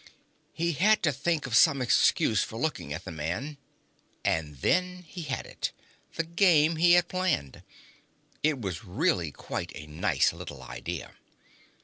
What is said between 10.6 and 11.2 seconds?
idea.